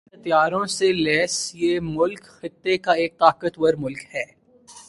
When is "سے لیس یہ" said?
0.67-1.79